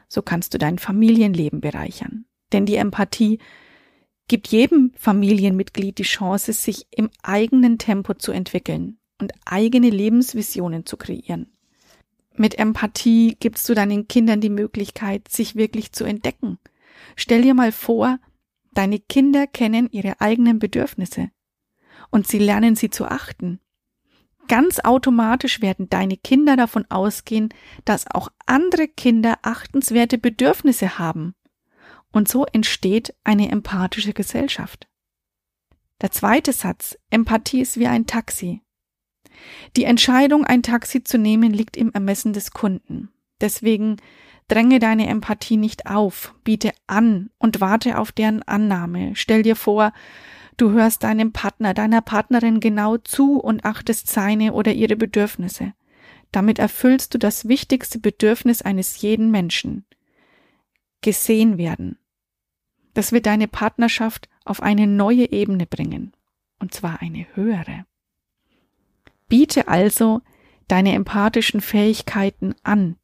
So 0.09 0.23
kannst 0.23 0.55
du 0.55 0.59
dein 0.59 0.79
Familienleben 0.79 1.61
bereichern. 1.61 2.27
Denn 2.53 2.67
die 2.67 2.77
Empathie 2.77 3.39
gibt 4.29 4.49
jedem 4.49 4.93
Familienmitglied 4.97 5.99
die 5.99 6.05
Chance, 6.05 6.53
sich 6.53 6.87
im 6.91 7.11
eigenen 7.23 7.79
Tempo 7.79 8.15
zu 8.15 8.33
entwickeln 8.33 8.99
und 9.21 9.33
eigene 9.45 9.91
Lebensvisionen 9.91 10.87
zu 10.87 10.97
kreieren. 10.97 11.53
Mit 12.37 12.59
Empathie 12.59 13.37
gibst 13.39 13.69
du 13.69 13.75
deinen 13.75 14.09
Kindern 14.09 14.41
die 14.41 14.51
Möglichkeit, 14.51 15.29
sich 15.29 15.55
wirklich 15.55 15.93
zu 15.93 16.05
entdecken. 16.05 16.59
Stell 17.17 17.43
dir 17.43 17.55
mal 17.55 17.71
vor, 17.71 18.19
deine 18.75 18.99
Kinder 18.99 19.47
kennen 19.47 19.89
ihre 19.91 20.21
eigenen 20.21 20.59
Bedürfnisse 20.59 21.31
und 22.11 22.27
sie 22.27 22.39
lernen 22.39 22.77
sie 22.77 22.91
zu 22.91 23.07
achten 23.07 23.61
Ganz 24.49 24.81
automatisch 24.81 25.63
werden 25.63 25.89
deine 25.89 26.17
Kinder 26.17 26.57
davon 26.57 26.85
ausgehen, 26.91 27.49
dass 27.85 28.11
auch 28.11 28.29
andere 28.47 28.89
Kinder 28.89 29.39
achtenswerte 29.43 30.19
Bedürfnisse 30.19 30.99
haben. 30.99 31.35
Und 32.13 32.29
so 32.29 32.45
entsteht 32.45 33.15
eine 33.25 33.51
empathische 33.51 34.13
Gesellschaft. 34.13 34.87
Der 36.01 36.11
zweite 36.11 36.53
Satz, 36.53 36.99
Empathie 37.11 37.61
ist 37.61 37.79
wie 37.79 37.87
ein 37.87 38.07
Taxi. 38.07 38.61
Die 39.77 39.85
Entscheidung, 39.85 40.45
ein 40.45 40.63
Taxi 40.63 41.03
zu 41.03 41.19
nehmen, 41.19 41.53
liegt 41.53 41.77
im 41.77 41.91
Ermessen 41.93 42.33
des 42.33 42.51
Kunden. 42.51 43.11
Deswegen 43.41 43.97
dränge 44.49 44.79
deine 44.79 45.09
Empathie 45.09 45.57
nicht 45.57 45.87
auf, 45.87 46.35
biete 46.45 46.73
an 46.87 47.31
und 47.39 47.61
warte 47.61 47.99
auf 47.99 48.13
deren 48.13 48.43
Annahme. 48.43 49.13
Stell 49.15 49.43
dir 49.43 49.57
vor, 49.57 49.93
Du 50.57 50.71
hörst 50.71 51.03
deinem 51.03 51.33
Partner, 51.33 51.75
deiner 51.75 52.01
Partnerin 52.01 52.61
genau 52.61 52.97
zu 52.97 53.41
und 53.41 53.65
achtest 53.65 54.09
seine 54.09 54.53
oder 54.53 54.73
ihre 54.73 54.97
Bedürfnisse. 54.97 55.75
Damit 56.31 56.59
erfüllst 56.59 57.15
du 57.15 57.19
das 57.19 57.49
wichtigste 57.49 57.99
Bedürfnis 57.99 58.63
eines 58.63 59.01
jeden 59.01 59.31
Menschen. 59.31 59.85
Gesehen 61.01 61.59
werden. 61.59 61.99
Das 62.93 63.11
wird 63.11 63.27
deine 63.27 63.49
Partnerschaft 63.49 64.29
auf 64.45 64.63
eine 64.63 64.87
neue 64.87 65.33
Ebene 65.33 65.67
bringen. 65.67 66.13
Und 66.61 66.73
zwar 66.73 67.03
eine 67.03 67.27
höhere. 67.35 67.85
Biete 69.29 69.67
also 69.67 70.23
deine 70.69 70.93
empathischen 70.95 71.61
Fähigkeiten 71.61 72.55
an 72.63 72.97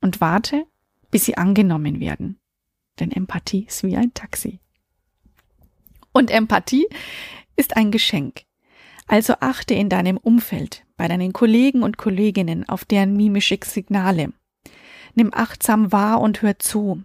und 0.00 0.20
warte, 0.20 0.66
bis 1.10 1.24
sie 1.24 1.36
angenommen 1.36 2.00
werden. 2.00 2.38
Denn 2.98 3.10
Empathie 3.10 3.64
ist 3.66 3.82
wie 3.82 3.96
ein 3.96 4.14
Taxi. 4.14 4.60
Und 6.12 6.30
Empathie 6.30 6.86
ist 7.56 7.76
ein 7.76 7.90
Geschenk. 7.90 8.42
Also 9.06 9.34
achte 9.40 9.74
in 9.74 9.88
deinem 9.88 10.16
Umfeld, 10.16 10.84
bei 10.96 11.08
deinen 11.08 11.32
Kollegen 11.32 11.82
und 11.82 11.98
Kolleginnen 11.98 12.68
auf 12.68 12.84
deren 12.84 13.16
mimische 13.16 13.58
Signale. 13.64 14.32
Nimm 15.14 15.34
achtsam 15.34 15.90
wahr 15.90 16.20
und 16.20 16.42
hör 16.42 16.58
zu. 16.58 17.02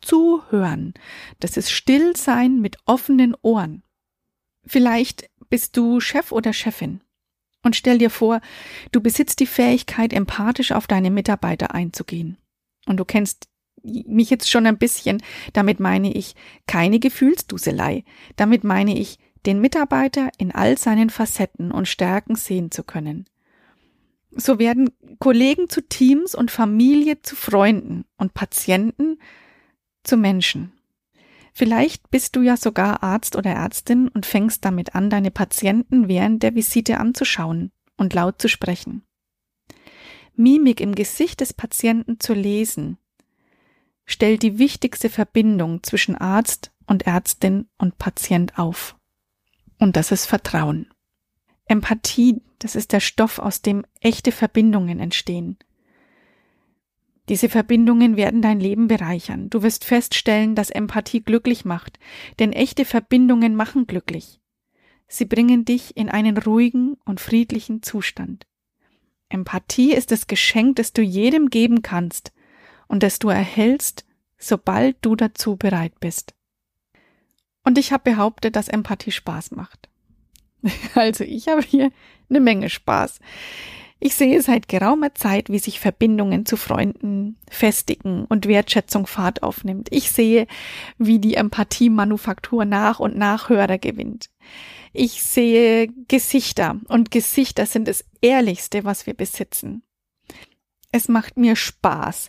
Zuhören, 0.00 0.94
das 1.40 1.56
ist 1.56 1.70
Stillsein 1.70 2.60
mit 2.60 2.76
offenen 2.84 3.36
Ohren. 3.42 3.82
Vielleicht 4.66 5.30
bist 5.48 5.76
du 5.76 6.00
Chef 6.00 6.32
oder 6.32 6.52
Chefin 6.52 7.00
und 7.64 7.74
stell 7.74 7.98
dir 7.98 8.10
vor, 8.10 8.40
du 8.92 9.00
besitzt 9.00 9.40
die 9.40 9.46
Fähigkeit, 9.46 10.12
empathisch 10.12 10.70
auf 10.70 10.86
deine 10.86 11.10
Mitarbeiter 11.10 11.74
einzugehen. 11.74 12.36
Und 12.86 12.98
du 12.98 13.04
kennst 13.04 13.48
mich 13.82 14.30
jetzt 14.30 14.50
schon 14.50 14.66
ein 14.66 14.78
bisschen. 14.78 15.22
Damit 15.52 15.80
meine 15.80 16.12
ich 16.14 16.34
keine 16.66 16.98
Gefühlsduselei. 16.98 18.04
Damit 18.36 18.64
meine 18.64 18.98
ich, 18.98 19.18
den 19.46 19.60
Mitarbeiter 19.60 20.30
in 20.38 20.52
all 20.52 20.78
seinen 20.78 21.10
Facetten 21.10 21.70
und 21.70 21.88
Stärken 21.88 22.34
sehen 22.36 22.70
zu 22.70 22.82
können. 22.82 23.26
So 24.30 24.58
werden 24.58 24.90
Kollegen 25.18 25.68
zu 25.68 25.80
Teams 25.82 26.34
und 26.34 26.50
Familie 26.50 27.22
zu 27.22 27.36
Freunden 27.36 28.04
und 28.16 28.34
Patienten 28.34 29.18
zu 30.02 30.16
Menschen. 30.16 30.72
Vielleicht 31.54 32.10
bist 32.10 32.34
du 32.34 32.42
ja 32.42 32.56
sogar 32.56 33.04
Arzt 33.04 33.36
oder 33.36 33.52
Ärztin 33.52 34.08
und 34.08 34.26
fängst 34.26 34.64
damit 34.64 34.96
an, 34.96 35.08
deine 35.08 35.30
Patienten 35.30 36.08
während 36.08 36.42
der 36.42 36.56
Visite 36.56 36.98
anzuschauen 36.98 37.70
und 37.96 38.12
laut 38.12 38.42
zu 38.42 38.48
sprechen. 38.48 39.04
Mimik 40.34 40.80
im 40.80 40.96
Gesicht 40.96 41.40
des 41.40 41.52
Patienten 41.52 42.18
zu 42.18 42.34
lesen, 42.34 42.98
stellt 44.04 44.42
die 44.42 44.58
wichtigste 44.58 45.08
Verbindung 45.08 45.84
zwischen 45.84 46.16
Arzt 46.16 46.72
und 46.86 47.06
Ärztin 47.06 47.68
und 47.78 47.98
Patient 47.98 48.58
auf. 48.58 48.96
Und 49.78 49.96
das 49.96 50.10
ist 50.10 50.26
Vertrauen. 50.26 50.92
Empathie, 51.66 52.42
das 52.58 52.74
ist 52.74 52.92
der 52.92 53.00
Stoff, 53.00 53.38
aus 53.38 53.62
dem 53.62 53.86
echte 54.00 54.32
Verbindungen 54.32 54.98
entstehen. 54.98 55.56
Diese 57.28 57.48
Verbindungen 57.48 58.16
werden 58.16 58.42
dein 58.42 58.60
Leben 58.60 58.86
bereichern. 58.86 59.48
Du 59.48 59.62
wirst 59.62 59.84
feststellen, 59.84 60.54
dass 60.54 60.70
Empathie 60.70 61.22
glücklich 61.22 61.64
macht, 61.64 61.98
denn 62.38 62.52
echte 62.52 62.84
Verbindungen 62.84 63.56
machen 63.56 63.86
glücklich. 63.86 64.40
Sie 65.08 65.24
bringen 65.24 65.64
dich 65.64 65.96
in 65.96 66.08
einen 66.08 66.36
ruhigen 66.36 66.96
und 67.04 67.20
friedlichen 67.20 67.82
Zustand. 67.82 68.46
Empathie 69.28 69.92
ist 69.92 70.10
das 70.10 70.26
Geschenk, 70.26 70.76
das 70.76 70.92
du 70.92 71.02
jedem 71.02 71.48
geben 71.50 71.82
kannst 71.82 72.32
und 72.88 73.02
das 73.02 73.18
du 73.18 73.28
erhältst, 73.28 74.04
sobald 74.38 74.96
du 75.00 75.16
dazu 75.16 75.56
bereit 75.56 75.98
bist. 76.00 76.34
Und 77.62 77.78
ich 77.78 77.92
habe 77.92 78.10
behauptet, 78.10 78.56
dass 78.56 78.68
Empathie 78.68 79.12
Spaß 79.12 79.52
macht. 79.52 79.88
Also 80.94 81.24
ich 81.24 81.48
habe 81.48 81.62
hier 81.62 81.90
eine 82.30 82.40
Menge 82.40 82.70
Spaß. 82.70 83.20
Ich 84.06 84.16
sehe 84.16 84.42
seit 84.42 84.68
geraumer 84.68 85.14
Zeit, 85.14 85.48
wie 85.48 85.58
sich 85.58 85.80
Verbindungen 85.80 86.44
zu 86.44 86.58
Freunden 86.58 87.38
festigen 87.48 88.26
und 88.26 88.46
Wertschätzung 88.46 89.06
Fahrt 89.06 89.42
aufnimmt. 89.42 89.88
Ich 89.90 90.10
sehe, 90.10 90.46
wie 90.98 91.18
die 91.18 91.36
Empathie-Manufaktur 91.36 92.66
nach 92.66 93.00
und 93.00 93.16
nach 93.16 93.48
Hörer 93.48 93.78
gewinnt. 93.78 94.28
Ich 94.92 95.22
sehe 95.22 95.88
Gesichter 96.06 96.78
und 96.88 97.10
Gesichter 97.12 97.64
sind 97.64 97.88
das 97.88 98.04
Ehrlichste, 98.20 98.84
was 98.84 99.06
wir 99.06 99.14
besitzen. 99.14 99.82
Es 100.92 101.08
macht 101.08 101.38
mir 101.38 101.56
Spaß 101.56 102.28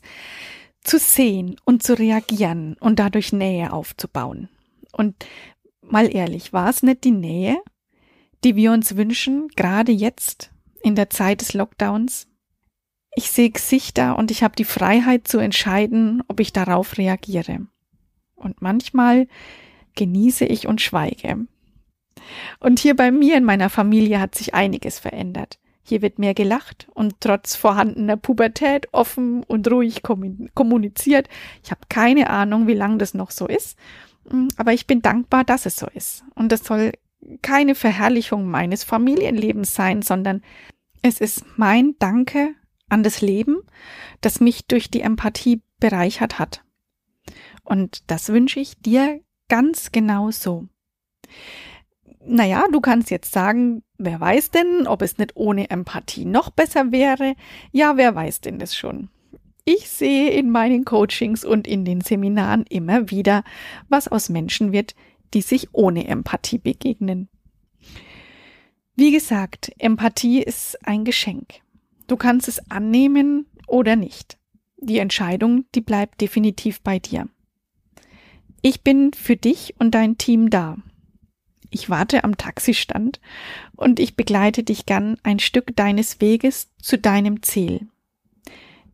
zu 0.82 0.98
sehen 0.98 1.58
und 1.65 1.84
zu 1.84 2.00
reagieren 2.00 2.77
und 2.79 3.00
dadurch 3.00 3.34
Nähe 3.34 3.74
aufzubauen. 3.74 4.48
Und 4.94 5.25
mal 5.82 6.15
ehrlich, 6.15 6.53
war 6.53 6.70
es 6.70 6.84
nicht 6.84 7.03
die 7.03 7.12
Nähe, 7.12 7.58
die 8.46 8.55
wir 8.55 8.72
uns 8.72 8.96
wünschen, 8.96 9.50
gerade 9.58 9.91
jetzt 9.91 10.54
in 10.86 10.96
der 10.96 11.10
Zeit 11.10 11.42
des 11.42 11.54
Lockdowns? 11.54 12.27
Ich 13.15 13.32
sehe 13.32 13.50
Gesichter 13.50 14.18
und 14.18 14.30
ich 14.30 14.44
habe 14.44 14.56
die 14.56 14.65
Freiheit 14.65 15.27
zu 15.27 15.39
entscheiden, 15.39 16.22
ob 16.27 16.39
ich 16.39 16.54
darauf 16.54 16.98
reagiere. 16.98 17.65
Und 18.36 18.62
manchmal 18.62 19.27
genieße 19.96 20.46
ich 20.46 20.68
und 20.68 20.82
schweige. 20.82 21.48
Und 22.60 22.80
hier 22.80 22.96
bei 22.96 23.12
mir 23.12 23.36
in 23.38 23.46
meiner 23.46 23.70
Familie 23.70 24.20
hat 24.20 24.36
sich 24.36 24.54
einiges 24.54 25.00
verändert. 25.00 25.58
Hier 25.82 26.01
wird 26.01 26.20
mehr 26.20 26.34
gelacht 26.34 26.88
und 26.94 27.15
trotz 27.20 27.56
vorhandener 27.56 28.18
Pubertät 28.18 28.88
offen 28.92 29.44
und 29.44 29.70
ruhig 29.72 30.01
kommuniziert. 30.04 31.30
Ich 31.63 31.72
habe 31.72 31.82
keine 31.89 32.30
Ahnung, 32.30 32.68
wie 32.68 32.74
lange 32.74 32.98
das 32.98 33.13
noch 33.13 33.32
so 33.32 33.48
ist, 33.48 33.77
mm, 34.30 34.48
aber 34.58 34.74
ich 34.74 34.88
bin 34.88 35.01
dankbar, 35.01 35.44
dass 35.44 35.65
es 35.65 35.77
so 35.77 35.88
ist. 35.94 36.24
Und 36.34 36.51
das 36.51 36.63
soll 36.63 36.92
keine 37.42 37.75
Verherrlichung 37.75 38.50
meines 38.50 38.84
Familienlebens 38.84 39.74
sein, 39.74 40.01
sondern 40.01 40.42
es 41.05 41.21
ist 41.21 41.45
mein 41.57 41.95
Danke 42.00 42.55
an 42.89 43.03
das 43.03 43.21
Leben, 43.21 43.57
das 44.21 44.39
mich 44.39 44.65
durch 44.67 44.89
die 44.89 45.01
Empathie 45.01 45.62
bereichert 45.79 46.39
hat. 46.39 46.63
Und 47.63 48.09
das 48.12 48.29
wünsche 48.29 48.59
ich 48.59 48.79
dir 48.79 49.21
ganz 49.47 49.91
genau 49.91 50.31
so 50.31 50.67
naja, 52.27 52.65
du 52.71 52.81
kannst 52.81 53.12
jetzt 53.12 53.31
sagen, 53.31 53.83
wer 53.97 54.19
weiß 54.19 54.51
denn, 54.51 54.88
ob 54.88 55.01
es 55.01 55.17
nicht 55.17 55.35
ohne 55.35 55.69
Empathie 55.69 56.25
noch 56.25 56.50
besser 56.50 56.91
wäre? 56.91 57.35
Ja, 57.71 57.97
wer 57.97 58.15
weiß 58.15 58.41
denn 58.41 58.59
das 58.59 58.75
schon? 58.75 59.09
Ich 59.63 59.89
sehe 59.89 60.31
in 60.31 60.50
meinen 60.50 60.85
Coachings 60.85 61.43
und 61.43 61.67
in 61.67 61.85
den 61.85 62.01
Seminaren 62.01 62.65
immer 62.69 63.09
wieder, 63.09 63.43
was 63.89 64.07
aus 64.07 64.29
Menschen 64.29 64.71
wird, 64.71 64.95
die 65.33 65.41
sich 65.41 65.69
ohne 65.71 66.07
Empathie 66.07 66.59
begegnen. 66.59 67.29
Wie 68.96 69.12
gesagt, 69.12 69.72
Empathie 69.78 70.42
ist 70.42 70.78
ein 70.88 71.04
Geschenk. 71.04 71.62
Du 72.08 72.16
kannst 72.16 72.48
es 72.48 72.72
annehmen 72.72 73.46
oder 73.68 73.96
nicht. 73.96 74.38
Die 74.77 75.00
Entscheidung, 75.00 75.66
die 75.75 75.81
bleibt 75.81 76.22
definitiv 76.22 76.81
bei 76.81 77.00
dir. 77.00 77.27
Ich 78.62 78.81
bin 78.81 79.14
für 79.14 79.36
dich 79.36 79.75
und 79.79 79.92
dein 79.92 80.18
Team 80.18 80.50
da. 80.50 80.77
Ich 81.70 81.90
warte 81.90 82.24
am 82.24 82.38
Taxistand 82.38 83.20
und 83.75 84.00
ich 84.00 84.16
begleite 84.16 84.64
dich 84.64 84.86
gern 84.86 85.18
ein 85.24 85.40
Stück 85.40 85.75
deines 85.75 86.22
Weges 86.22 86.70
zu 86.81 86.98
deinem 86.98 87.44
Ziel. 87.44 87.88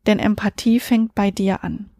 Denn 0.08 0.18
Empathie 0.18 0.80
fängt 0.80 1.14
bei 1.14 1.30
dir 1.30 1.64
an. 1.64 1.92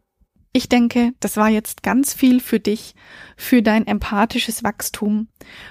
Ich 0.54 0.68
denke, 0.68 1.14
das 1.20 1.38
war 1.38 1.50
jetzt 1.50 1.84
ganz 1.84 2.14
viel 2.14 2.40
für 2.40 2.60
dich, 2.60 2.96
für 3.38 3.62
dein 3.62 3.88
empathisches 3.88 4.64
Wachstum 4.64 5.28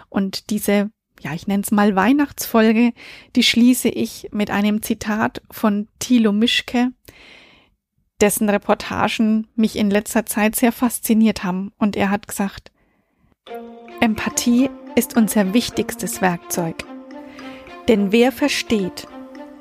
und 0.08 0.50
diese, 0.50 0.90
ja, 1.20 1.34
ich 1.34 1.46
nenne 1.46 1.62
es 1.62 1.70
mal 1.70 1.94
Weihnachtsfolge, 1.94 2.92
die 3.36 3.42
schließe 3.42 3.88
ich 3.88 4.28
mit 4.32 4.50
einem 4.50 4.82
Zitat 4.82 5.42
von 5.50 5.86
Thilo 5.98 6.32
Mischke, 6.32 6.92
dessen 8.20 8.48
Reportagen 8.48 9.46
mich 9.54 9.76
in 9.76 9.90
letzter 9.90 10.26
Zeit 10.26 10.56
sehr 10.56 10.72
fasziniert 10.72 11.44
haben 11.44 11.72
und 11.78 11.96
er 11.96 12.10
hat 12.10 12.26
gesagt, 12.26 12.72
Empathie 14.00 14.70
ist 14.96 15.16
unser 15.16 15.52
wichtigstes 15.52 16.22
Werkzeug. 16.22 16.84
Denn 17.88 18.12
wer 18.12 18.32
versteht, 18.32 19.06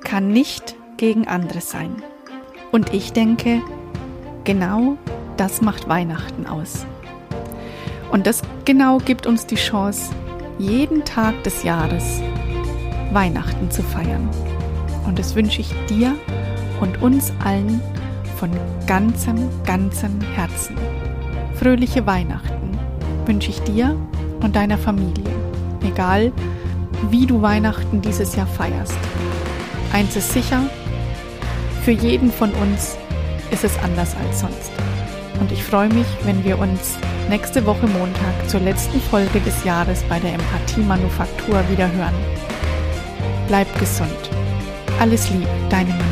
kann 0.03 0.31
nicht 0.31 0.75
gegen 0.97 1.27
andere 1.27 1.61
sein. 1.61 2.01
Und 2.71 2.93
ich 2.93 3.11
denke, 3.11 3.61
genau 4.43 4.97
das 5.35 5.61
macht 5.61 5.89
Weihnachten 5.89 6.45
aus. 6.45 6.85
Und 8.11 8.27
das 8.27 8.41
genau 8.65 8.97
gibt 8.99 9.25
uns 9.25 9.45
die 9.45 9.55
Chance, 9.55 10.11
jeden 10.59 11.05
Tag 11.05 11.41
des 11.43 11.63
Jahres 11.63 12.21
Weihnachten 13.11 13.71
zu 13.71 13.81
feiern. 13.81 14.29
Und 15.07 15.17
das 15.17 15.33
wünsche 15.35 15.61
ich 15.61 15.73
dir 15.89 16.15
und 16.81 17.01
uns 17.01 17.33
allen 17.43 17.81
von 18.37 18.51
ganzem, 18.85 19.49
ganzem 19.65 20.19
Herzen. 20.35 20.75
Fröhliche 21.55 22.05
Weihnachten 22.05 22.77
wünsche 23.25 23.49
ich 23.49 23.61
dir 23.61 23.95
und 24.41 24.55
deiner 24.55 24.77
Familie, 24.77 25.31
egal 25.83 26.31
wie 27.09 27.25
du 27.25 27.41
Weihnachten 27.41 28.01
dieses 28.01 28.35
Jahr 28.35 28.47
feierst. 28.47 28.97
Eins 29.93 30.15
ist 30.15 30.33
sicher, 30.33 30.61
für 31.83 31.91
jeden 31.91 32.31
von 32.31 32.51
uns 32.51 32.97
ist 33.51 33.63
es 33.63 33.77
anders 33.79 34.15
als 34.15 34.41
sonst. 34.41 34.71
Und 35.39 35.51
ich 35.51 35.63
freue 35.63 35.89
mich, 35.89 36.05
wenn 36.25 36.43
wir 36.43 36.59
uns 36.59 36.97
nächste 37.29 37.63
Woche 37.65 37.87
Montag 37.87 38.49
zur 38.49 38.59
letzten 38.59 38.99
Folge 38.99 39.39
des 39.41 39.63
Jahres 39.63 40.03
bei 40.09 40.19
der 40.19 40.33
Empathie-Manufaktur 40.33 41.63
wieder 41.69 41.89
hören. 41.91 42.15
Bleib 43.47 43.67
gesund. 43.79 44.09
Alles 44.99 45.29
lieb, 45.29 45.47
deine 45.69 45.91
Manuela. 45.91 46.08